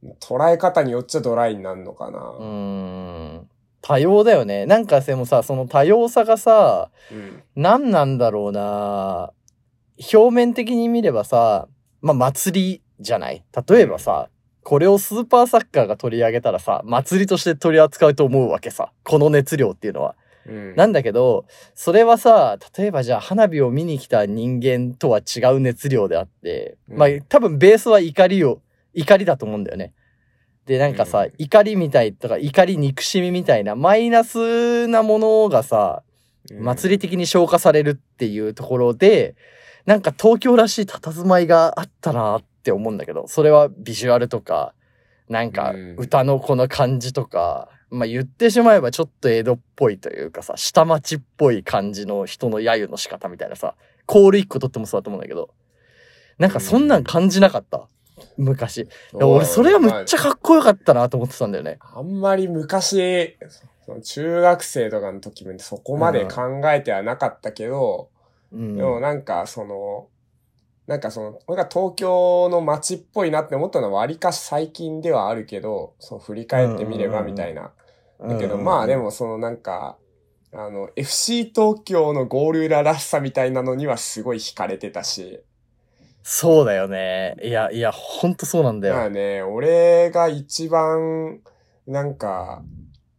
[0.04, 0.16] う。
[0.20, 2.20] 捉え方によっちゃドライになるのかな。
[2.20, 3.50] うーん。
[3.82, 4.66] 多様だよね。
[4.66, 7.44] なんかでもさ、その多様さがさ、うん。
[7.56, 9.32] 何なんだろうな
[10.14, 11.68] 表面的に見ればさ、
[12.02, 13.44] まあ祭りじゃない？
[13.68, 14.30] 例えばさ、
[14.64, 18.92] これをスーパーサッカーが取り上げたらさ、祭りとして取り扱うと思うわけさ。
[19.04, 20.16] この熱量っていうのは。
[20.48, 20.76] うん。
[20.76, 28.62] なんだけど、それはさ、例えばじゃあ花火を見に来た人間とは違う熱量であって、うんまあ多分ベースは怒りを、
[28.94, 29.94] 怒りだと思うんだよね。
[30.66, 31.32] で、なんかさ、うん。
[31.38, 36.04] 怒りみたいとか、怒り憎しみみたいなマイナスなものがさ、
[36.50, 36.64] うん。
[36.64, 39.36] 祭り的に消化されるっていうところで、
[39.86, 44.74] なんか東京らしい佇まいがあったなって思うんだけど、それはビジュアルとか、
[45.30, 45.96] なんかうん。
[45.98, 55.50] 歌のこの感じとか、まあ言ってしまえばちょっと江戸っぽいというかさ、下町っぽい感じの人の揶揄の仕方みたいなさ、コール一個取ってもそうだと思うんだけど、
[56.38, 57.88] なんかそんなん感じなかった？
[58.38, 58.88] 昔。
[59.14, 61.78] 俺それはむっちゃかっこよかったなと思ってたんだよね。
[61.80, 63.38] あんまり昔、
[64.04, 68.10] 中学生とかの時もそこまで考えてはなかったけど、
[68.52, 68.78] うん。
[68.78, 70.08] でもなんかその、
[70.88, 77.72] なんかその、俺が東京の街っぽいなって思ったのは割かし最近ではあるけど、そう振り返ってみればみたいな。
[78.20, 79.98] だけどまあでもそのなんか、
[80.54, 85.42] あの、FC 東京のゴール裏らしさみたいなのにはすごい惹かれてたし、
[86.24, 87.36] そうだよね。
[87.44, 88.96] いや、いや、ほんとそうなんだよ。
[88.96, 91.40] まあね、俺が一番、
[91.88, 92.64] なんか、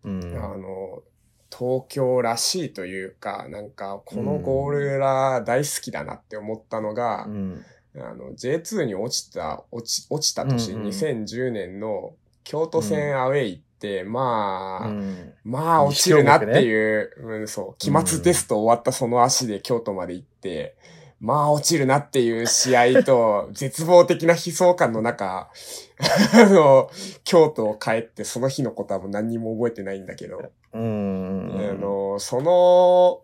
[0.05, 0.21] うん。
[0.37, 1.03] あの、
[1.51, 7.65] 東京らしいというか、なんか、このゴール裏大好きだなって思ったのが、うん。
[7.97, 20.77] あの、J2 に落ちた、落ち、落ちた年、うんうん2010年の京都戦アウェイって、まあ、うんまあ落ちるなっていう、うん、そう、期末テスト終わったその足で京都まで行って、
[21.23, 25.49] まあ落ちるなっていう試合と、 絶望的な悲壮感の中、
[26.35, 26.91] あの、
[27.25, 31.71] 京都を帰ってその日のことはもう何にも覚えてないんだけど、うん。
[31.71, 33.23] あの、その、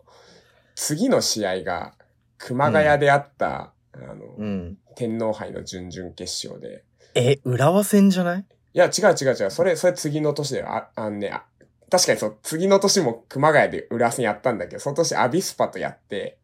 [0.75, 1.93] 次の試合が、
[2.37, 4.77] 熊谷であった、あの、うん。
[4.95, 6.83] 天皇杯の準々決勝で。
[7.15, 8.45] え、浦和戦じゃない？
[8.73, 9.51] いや、違う違う違う。
[9.51, 10.67] それ、それ次の年だよ。
[10.69, 11.43] あ、あのね、あ
[11.91, 16.37] 確かにそう、次の年も熊谷で浦和戦やったんだけど、その年アビスパとやって、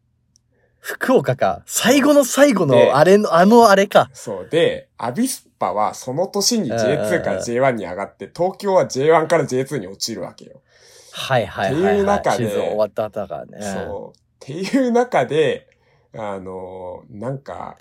[0.86, 1.62] 福岡か。
[1.66, 4.08] 最後の最後での、あれの、あのあれか。
[4.12, 4.48] そう。
[4.48, 10.62] で、アビスパはその年に J2 から J1 に上がって、東京は J1 から J2 に落ちるわけよ。
[11.12, 11.96] はいはいはい、ってはい。
[11.96, 13.58] いう中で終わった後だからね。
[13.62, 14.16] そう。
[14.16, 15.68] っていう中で、
[16.14, 17.78] あの、なんか、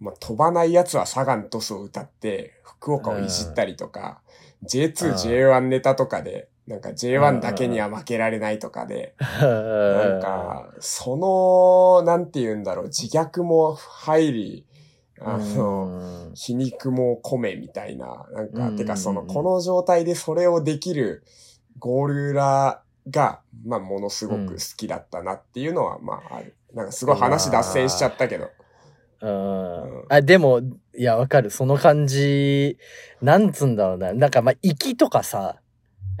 [0.00, 4.22] まあ、飛ばない奴はサガントスを歌って、福岡をいじったりとか、
[4.64, 14.66] J2、うん J1 ネタとかで、なんか J1 だけには負けられないとかで、ななんか、その、なんて言うんだろう、自虐も入り、
[15.20, 21.24] あの、皮肉も込めみたいな、なんか、うんてかその、この状態でそれをできる
[21.80, 26.54] ゴール裏が、まあ、ものすごく好きだったなっていうのは、まあ、ある。
[26.72, 28.48] なんかすごい話脱線しちゃったけど。
[29.22, 30.60] うんあ、でも、
[30.96, 31.50] いや、わかる。
[31.50, 32.78] その感じ、
[33.20, 34.14] なんつうんだろうな。
[34.14, 35.59] なんか、まあ、息とかさ、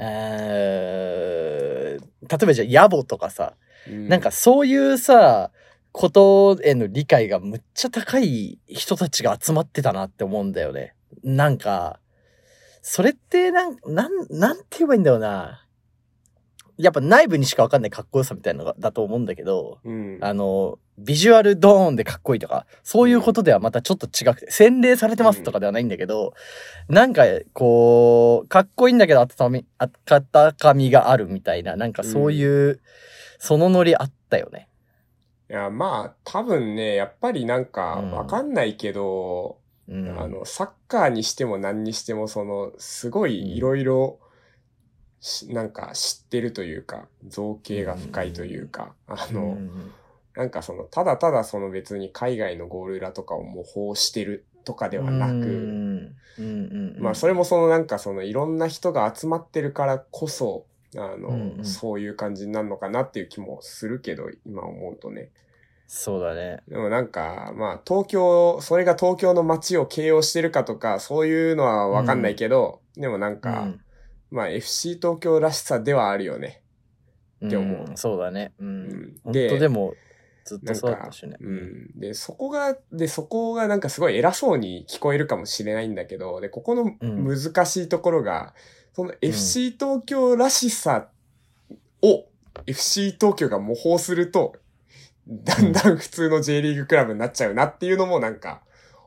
[0.00, 3.54] えー例えばじゃあ、野暮とかさ、
[3.88, 5.50] うんなんかそういうさ、
[5.92, 10.94] ことへの理解がむっちゃ高い人たちが集まってたなって思うんだよね。
[11.24, 11.98] なんか、
[12.82, 15.66] それってなん、なん、なんて言えばいいんだろうな。
[16.82, 20.18] やっぱ内部にしかわかんないかっこよさみたいなのがだと思うんだけど、うん。
[20.20, 26.34] あの、ビジュアルドーンでかっこいいとか、そういうことではまたちょっと違くて、洗礼されてますとかではないんだけど、
[26.88, 32.80] なんか、こう、かっこいいんだけど、温かみがあるみたいな、なんかそういう、
[33.38, 34.68] そのノリあったよね。
[35.50, 40.20] いや、まあ、多分ね、やっぱりなんか、うんわかんないけど、うん。
[40.20, 44.29] あの、サッカーにしても何にしても、その、すごうんいいろいろ、し
[45.48, 49.92] なんか知ってるというか、造形が深いというか、あの、うん
[50.36, 56.94] なんかその、ただただその別に海外のゴール裏とかを模倣してるとかではなく、うんうん。
[56.96, 61.64] うんまあそれもそのなんかそのいろんな人が集まってるからこそ、あの、うんうん。
[61.64, 65.30] そういう感じになるのかなっていう気もするけど、今思うとね。
[65.88, 66.62] そうだね。
[66.68, 73.80] でもなんか、まあ東京、それが東京の街を形容してるかとか、そういうのはわかんないけど、でもなんか、うん
[74.30, 76.62] まあ FC 東京らしさではあるよね。
[77.44, 78.52] って思ううんそうだね。
[78.58, 78.64] う。
[78.64, 79.94] うんん本当でも、
[80.44, 81.36] ずっとそうだったしね。
[81.40, 81.98] うん。
[81.98, 88.54] で、そこが、で、そこがなんかすごい偉そうに聞こえるかもしれないんだけど、で、ここのうん難しいところが、
[88.92, 91.08] その FC 東京らしさ
[92.02, 92.24] を
[92.66, 94.56] FC 東京が模倣すると、
[95.26, 98.62] だんだん普通の J リーグクラブになっちゃうなっていうのもなんか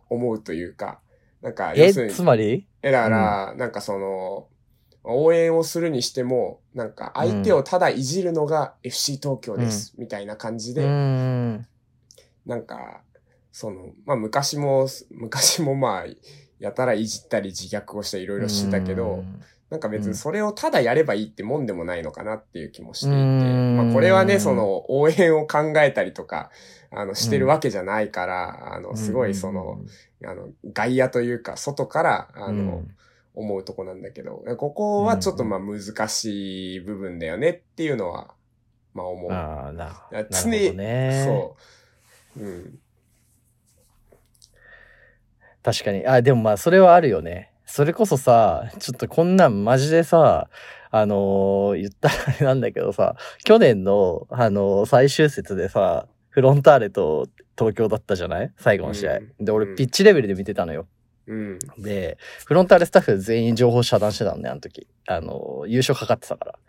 [0.09, 0.99] 思うというか、
[1.41, 2.65] なんか、え、要するにつ、まり？
[2.81, 4.47] え、だから、なんかその、
[5.03, 11.67] 応援をするにしても、なんか相手をただいじるのが FC 東京です、みたいな感じうで、ん。
[12.45, 13.01] なんか、
[13.51, 16.05] その、まあ昔も、昔もまあ、
[16.59, 19.23] やたらいじったり自虐をしていろいろしてたけど、
[19.69, 23.77] なんか別にそれをただやればいいってもんでもないのかなっていう気もしていて、うん。
[23.77, 26.51] まあこれはね、その応援を考えたりとか、
[26.91, 29.79] あの、してるわけじゃないから、あの、すごいその、、
[30.25, 32.57] あの、外野というか、外から、あうん。
[32.65, 32.83] の、
[33.35, 38.33] 思うとこなんだけど、ここはちょっとまあ難しい部分だよねっていうのは、
[38.93, 39.31] まあ思う。
[39.31, 41.23] ああ、ななるほ常にどね。
[41.25, 41.57] そ
[42.39, 42.39] う。
[42.43, 42.79] うん。
[45.63, 46.05] 確かに。
[46.05, 47.51] あ、でもまあ、それはあるよね。
[47.65, 50.49] それこそさ、ちょっとこんなんマジでさ、
[50.91, 58.51] あのー言ったらあれなんだけどさ、去年の、あのー最終節でさ、フロンターレと東京だったじゃない？
[58.57, 59.17] 最後の試合。
[59.17, 60.81] うんで、俺うんピッチレベルで見てたのよ。
[60.81, 60.87] うん。
[61.77, 64.87] で、フロンターレスタッフ全員情報遮断してたんね、あの時。
[65.07, 66.59] あのー優勝かかってたから。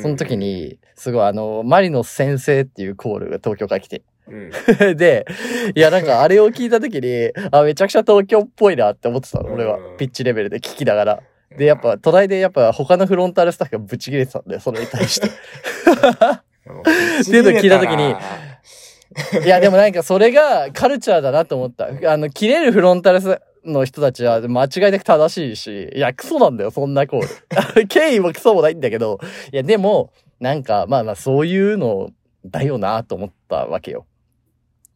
[0.00, 4.02] その時に、すごいあのーマリノス先生っていうコールが東京から来て。
[4.28, 4.50] うん、
[4.96, 5.26] で、
[5.74, 9.96] いや、なんかあれを聞いたときに、あ、めちゃくちゃ東京っぽいなって思ってたの、俺はうん。
[9.96, 11.22] ピッチレベルで聞きながら。
[11.56, 15.28] で、やっぱ、隣でやっぱ他のフロンターレスタッフがブチ切れてたんだよ、それに対して。
[15.28, 15.30] っ
[17.24, 18.14] ていうのを聞いた時に
[19.44, 21.88] いや、でもなんかそれがカルチャーだなと思った。
[22.10, 27.22] あの、切れるフロンターレスの人たちは間違いなく正しいし、いや、クソなんだよ、そんなコー
[27.80, 27.86] ル。
[27.88, 29.18] 敬意もクソもないんだけど、
[29.52, 32.10] いや、でも、なんか、まあまあ、そういうの
[32.44, 34.06] だよなと思ったわけよ。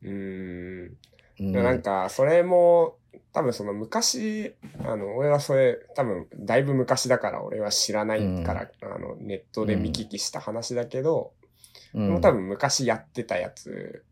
[0.03, 0.97] うーん。
[1.39, 2.97] うんなんか、それも、
[3.33, 11.47] 多分その昔、あの、俺はそれ、多分、だいぶ昔だから俺は知らないから、あの、ネットで見聞きした話だけど、うん
[11.95, 14.05] もう多分昔やってたやつ。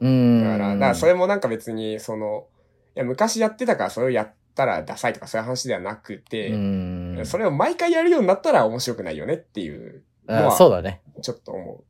[0.00, 0.42] うん。
[0.42, 2.51] だから、だからそれもなんか別に、その、い
[2.94, 7.20] や、昔やってたからそれをやったらダサいとかそういう話ではなくて、うん。
[7.24, 11.00] それを毎回やるようになったら面白くないよねっていうのあは、そうだね。
[11.22, 11.84] ちょっと思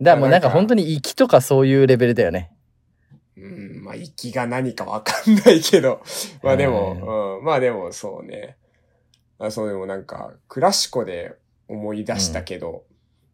[0.00, 2.52] だからもうなんか本当に息とかそういうレベルだよね。
[3.36, 3.40] う。
[3.42, 6.02] うん、まあ、息が何かわかんないけど、
[6.42, 8.56] まあでも、うん、まあでもそうね。
[9.38, 11.34] あそうでもなんか、クラシコで
[11.68, 12.84] 思い出したけど、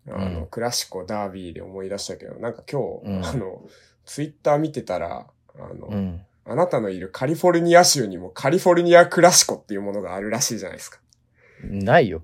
[0.06, 3.62] んあの、うんクラシコダービーで思い出したけど、なんか今日、うんあの、
[4.04, 5.26] ツイッター見てたら、
[5.56, 6.25] あの、うん。
[6.48, 10.98] あなたのいるカリフォルニア州にもカリフォルニアクラシコっていうものがあるらしいじゃないですか。
[11.62, 12.22] ないよ。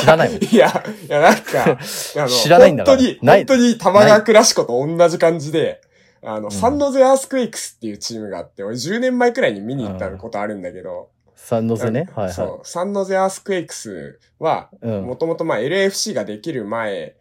[0.00, 0.44] 知らないもん。
[0.44, 1.64] いや、いや、なんか、
[2.16, 5.80] あの、知らないんだから本当に、ない本当に玉川クラシコと同じ感じで、
[6.22, 12.08] あの、んサンノゼアースクエイクスっていうチームがあって、俺10年前くらいに見に行ったことあるんだけど、サンノゼね？
[12.14, 12.34] はいはい。
[12.34, 12.66] そう。
[12.66, 17.14] サンノゼアースクエイクスは、うんもともとまあ LFC ができる前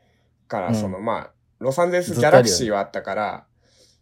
[0.48, 3.47] から、うんそのまあ、ロサンゼルスギャラクシーはあったから、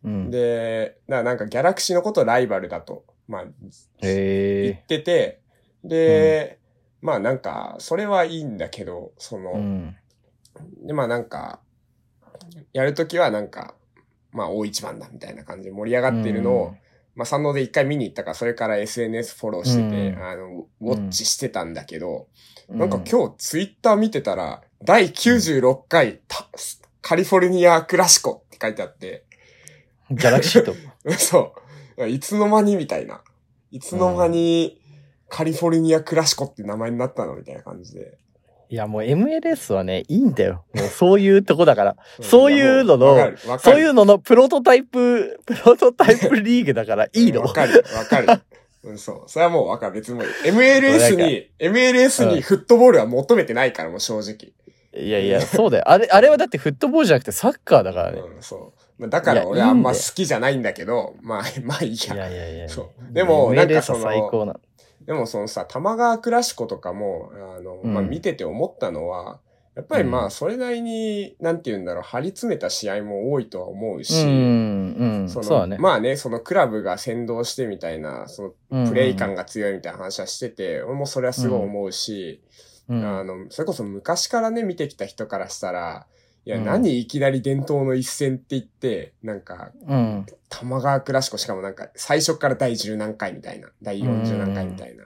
[0.06, 0.32] うん。
[0.32, 3.54] で、なんかギャラクシーのことをライバルだと、まあ、言っ
[4.02, 5.42] へてて、
[5.84, 6.60] で、
[7.02, 9.58] まあなんか、それはいいんだけど、その、え。
[9.58, 9.96] うん。
[10.86, 11.60] で、まあなんか、
[12.72, 13.76] やるときはなんか、
[14.32, 16.76] まあ大一番だみたいな感じで盛り上がっているのを、
[17.16, 22.28] まあ、山王で一回見に行ったから、それから SNS フォローしてて、うんあの、ウォッチしてたんだけど、
[22.68, 26.48] うなんか今日ツイッター見てたら、第96回た
[27.02, 29.26] カリフォルニアクラシコって書いてあって、
[30.12, 30.74] ギャラクシーと。
[31.18, 31.54] そ
[31.98, 32.08] う。
[32.08, 33.22] いつの間にみたいな。
[33.72, 34.82] いつの間に
[35.30, 38.18] カリフォルニアクラシコって名前になったのみたいな感じで。
[38.68, 40.66] いやもう MLS はね、いいんだよ。
[40.74, 41.92] もうそういうとこだから。
[41.92, 47.54] んそういうののそういうののプロトタイプ、プロトタイプリーグだからいいのわ。
[47.54, 48.42] かる、わかる。
[48.84, 49.24] うん、そう。
[49.28, 49.94] それはもうわかる。
[49.94, 54.54] 別にもう MLS に、MLS にフットボールは求めてないから、もう正直。
[54.96, 55.90] いやいや、そうだよ。
[55.90, 58.20] あれ、あれはだってフットボールじゃなくてサッカーだからね。
[58.20, 58.75] うん、そう。
[58.98, 62.16] まあだから俺はあんま好きじゃないんだけど、まあ、 まあいいいや。
[62.16, 62.70] やいやいや。
[62.70, 64.60] そうでもなんかその。
[65.06, 69.40] でもそのさ、玉川クラシコとかも、あの、まあうん見てて思ったのは、
[69.76, 74.14] やっぱりまうんあ、それなりに、なんて言うんだろう、張り詰めた試合も多いとは思ううし。
[75.28, 75.68] その。
[75.78, 82.42] まあね、そのクラブが先導してみたいな、そのプレイ感が強いみたいな話はしてて、俺もそれはすごい思うし、
[82.88, 86.08] うん、あの、それこそ昔からね、見てきた人からしたら、
[86.46, 86.66] いや、うん。
[86.66, 90.26] 何いきなり伝統の一戦って言って、なんか、うん。
[90.50, 95.06] 玉川クラシコしかもなんか、最初から第10何回みたいな、第40何回みたいな、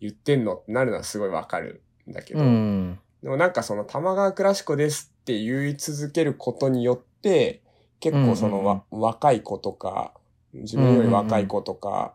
[0.00, 2.98] 言ってんのってなるのはすごいわかるんだけど、うん。
[3.22, 7.62] でもなんかその玉川クラシコですって言い続けることによって、
[8.00, 10.12] 結構そのわ、若い子とか、
[10.52, 12.14] 自分より若い子とか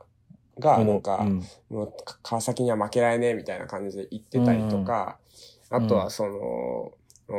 [0.59, 1.43] が、なんか、うん。
[1.69, 5.17] もうか川崎には負けられねえみたいな感じで言ってたりとか、
[5.71, 6.91] んあとはその、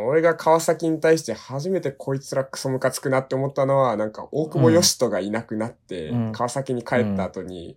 [0.03, 7.77] 俺が川崎に対して初めてこいつらクソムカつくなって思ったのは、なんか大久保嘉人がいなくなって、うん川崎に帰った後に、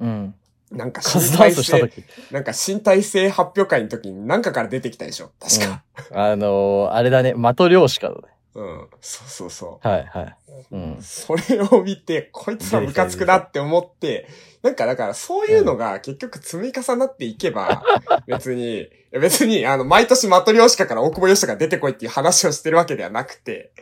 [0.00, 0.34] うん。
[0.70, 1.92] なんか新体制。
[2.30, 5.82] なんか新体制発表会の時に何かから出てきたでしょ確か。
[6.12, 8.22] あのー、あれだね、的漁師かだね。
[8.54, 8.88] うん。
[9.00, 9.88] そうそうそう。
[9.88, 10.36] はいはい。
[10.72, 10.98] うん。
[11.00, 14.26] それを見て、こいつらムカつくなって思って、
[14.62, 17.84] なんかだからそういうのが結局積み重なっていけば、
[18.26, 23.72] 別に、いや別にあの、毎年マトリョーシカから大久保嘉人が出てこいっていう話をしてるわけではなくて、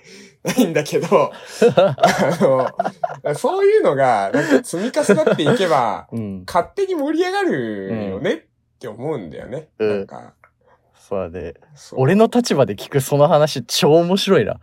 [0.44, 1.32] ないんだけど、
[1.74, 1.94] あ
[3.24, 6.44] の、そういうのがなんか積み重なっていけば、うん。
[6.46, 8.40] 勝手に盛り上がるよねっ
[8.78, 9.68] て思うんだよね。
[9.78, 10.34] うんなんか、
[11.08, 11.54] そうだね。
[11.74, 14.60] そう俺の立場で聞くその話超面白いな。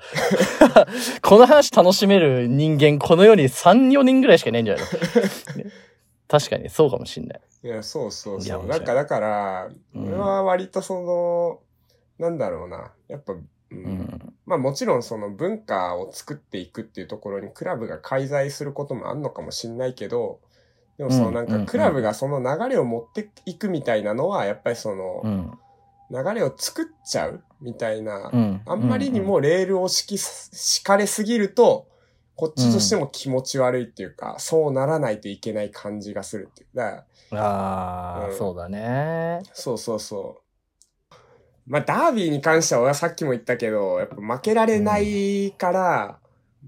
[1.23, 5.71] この話楽しめる人間、この世に3、4人ぐらいしかいないんじゃないの、ね
[6.29, 7.41] 確かにそうかもしんない。
[7.63, 8.67] いや、そうそうそう。
[8.67, 11.59] なんか、だから、うん俺は割とその、
[12.19, 12.91] なんだろうな。
[13.07, 13.41] やっぱ、うん
[13.71, 14.33] うん。
[14.45, 20.39] まあもちろんその文化を作っていくっていうところにクラブが介在することもあんのかもしんないけど、
[20.99, 25.59] でもそのなんかクラブがその流れを持っていくみたいなのは、やっぱりそのうん。
[26.11, 28.61] 流れを作っちゃうみたいなう、ん。
[28.65, 31.87] あんまりにもレールを敷き、敷かれすぎると、
[32.35, 36.75] こっちとしても気持ち悪いっていうか、そうならないといけない感じがするっていう。
[36.75, 39.41] だああ、うんそうだね。
[39.53, 40.45] そうそうそう。
[41.67, 46.19] まあ、ダービーに関しては俺はさっきも言ったけど、やっぱ負けられないから、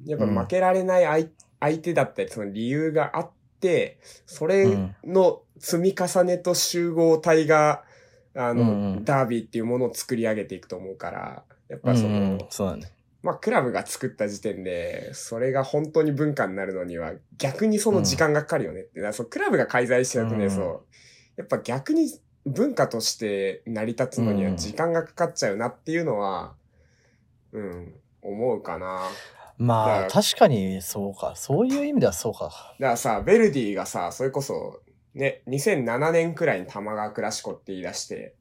[0.06, 1.28] やっぱ負けられない相
[1.60, 7.84] 相手だったり、その理由があって、それの積み重ねと集合体が、
[8.38, 12.92] あの、うんうんダービーっていうものを作り上げていくと思うから、やっうんうぱその、ん、そうだね。
[13.24, 19.00] まあ、クラブが作った時点で、それが本当に文化になるのには、逆にその時間がかかるよねって。
[19.00, 20.82] だからそうクラブが介在しちゃうとね、うんそう。
[21.36, 22.10] やっぱ逆に
[22.46, 26.54] 文化として成り立つのには時間がかかっちゃうなっていうのは、
[27.52, 29.02] うん、思うかな。
[29.02, 29.10] だ
[29.58, 31.34] まあ、確かにそうか。
[31.36, 32.46] そういう意味ではそうか。
[32.46, 34.82] だからさ、ベルディがさ、それこそ、
[35.18, 38.36] ね、2007年くらいに玉川クラシコって言い出して、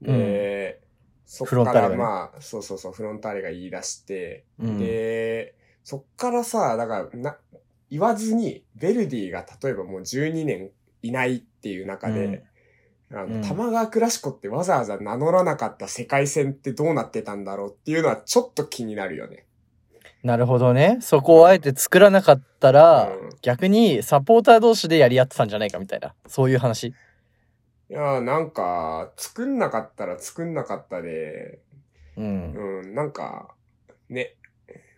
[0.00, 0.80] で、
[1.26, 7.36] そっからまあ、そうそうそう、フロンターレが言い出して、うん、で、そっからさ、だから、な、
[7.90, 10.70] 言わずに、ベルディが例えばもう12年
[11.02, 12.44] いないっていう中で、
[13.10, 13.42] あの、うん。
[13.42, 19.44] 玉川クラシコってわざわざ名乗らなかった世界戦ってどうなってたんだろうっていうのはちょっと気になるよね。
[20.22, 20.98] なるほどね。
[21.00, 26.14] そこをあえて作らなかったら、うん逆にサポーター同士でやり合ってたんじゃないかみたいな。
[26.28, 26.84] そういう話。
[26.88, 26.94] い
[27.88, 31.58] やー、なんか、作んなかったら作んなかったで、
[32.16, 32.82] うん。
[32.84, 33.54] うん、なんか、
[34.08, 34.36] ね、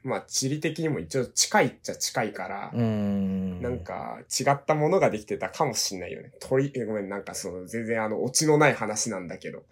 [0.03, 3.63] まあ地理的にも一応近いっちゃ近いから、うん。
[3.63, 6.33] なんか違ったものができてたかもしんないよね。
[6.41, 9.63] 鳥、えごめん、なんかその全然あの、オチのない話なんだけど。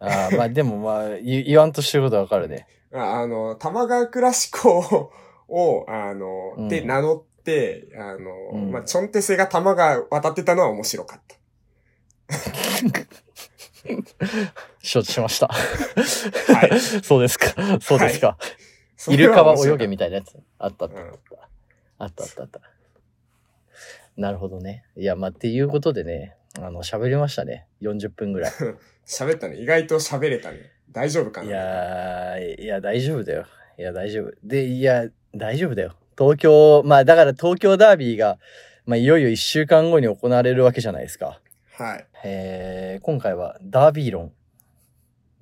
[0.00, 2.66] ああ、まあでもまあ、言言わんとしてることはわかるね。
[2.92, 5.12] ああの、玉川クラシコを、
[5.48, 11.36] を あの、うんで名乗って、あの、うんまあ、チョンテセが玉が渡ってたのは面白かった。
[14.82, 15.48] 承知しました。
[15.48, 16.80] はい。
[17.02, 17.80] そうですか。
[17.80, 18.36] そうですか。
[18.96, 20.36] それイルカは泳げみたいなやつ。
[20.58, 21.48] あったあったあうんった。
[21.98, 22.60] あったあったあった。
[24.16, 24.84] なるほどね。
[24.96, 27.66] いや、まあ、っていうことでね、あの、喋りましたね。
[27.80, 28.52] 40分ぐらい。
[28.52, 28.64] た。
[29.06, 29.56] 喋ったね。
[29.56, 30.72] 意外と喋れたね。
[30.92, 31.46] 大丈夫かな？
[31.46, 33.46] いやー、いや、大丈夫だよ。
[33.78, 34.32] いや、大丈夫。
[34.42, 35.94] で、いや、大丈夫だよ。
[36.18, 38.38] 東京、まあ、だから東京ダービーが、
[38.86, 41.40] まあ、いよいよ1週間後に行われるわけじゃないですか。
[41.76, 42.06] はい。
[42.24, 44.32] えー、今回はダービー論。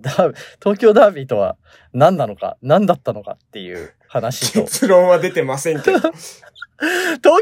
[0.00, 1.56] ダー東京ダービーとは
[1.94, 5.98] 何なのか、何だったのかっていう話と、結論は出てませんけど。
[6.02, 6.12] 東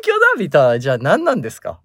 [0.03, 1.81] 京ダービーとはじゃあ何なんですか？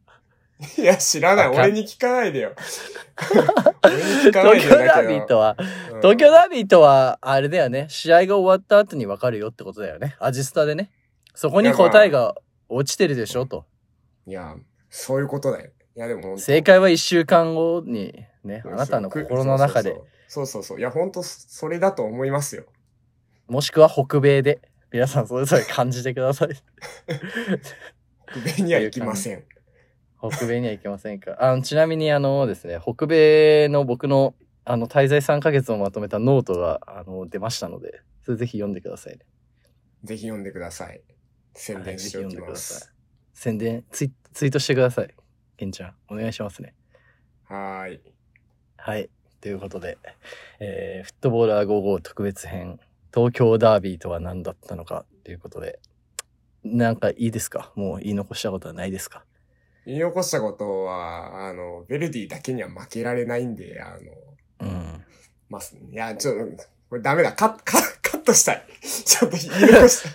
[0.77, 1.47] いや、知らない。
[1.47, 2.53] 俺に聞かないでよ。
[3.15, 4.31] 東京。
[4.31, 7.87] ダービーとは、うん東京ダービーとは、あれだよね。
[7.89, 10.15] 試合が終わった後に分かるよってことだよね。
[10.19, 10.91] アジスタでね。
[11.35, 12.35] そこに答えが
[12.69, 13.65] 落ちてるでしょと。
[14.25, 14.55] いや、
[14.89, 15.71] そういうことだよ。
[15.95, 20.79] いや、でも正解は1週間後にね、あなたの心の中で、そうそうそう。
[20.79, 22.63] いや、本当それだと思いますよ。
[23.47, 24.59] もしくは北米で、
[24.91, 26.49] 皆さんそれぞれ感じてください。
[28.27, 29.43] 北米には行きません。
[30.21, 31.35] 北米には行けませんか？
[31.43, 39.25] あの、ちなみにあのですね、北米の僕の、あの、滞在3ヶ月をまとめたノートが、あの、出ましたので、それぜひ読んでくださいね。
[40.03, 41.01] ぜひ読んでください。
[41.53, 42.95] 宣はい伝しておきぜひ読んでくますださい。。
[43.33, 45.15] 宣伝ツイ、ツイートしてください。
[45.57, 46.73] ケンちゃん、お願いしますね。
[47.45, 48.01] はーい。
[48.77, 49.09] はい。
[49.41, 49.97] ということで、
[50.59, 52.79] えー、フットボーラー55特別編、
[53.13, 55.05] 東京ダービーとは何だったのか？
[55.23, 55.79] ということで、
[56.63, 57.71] なんかいいですか？
[57.75, 59.25] もう言い残したことはないですか？
[59.85, 63.97] 言い残したことは、あの、ベルディだけには負けられないんで、あ
[64.61, 65.03] の、うん。
[65.49, 65.61] まあ、
[65.91, 67.33] いや、ちょっと、これダメだ。
[67.33, 68.65] カッ、カッ、カットしたい。
[68.81, 70.09] ちょっと言い残した。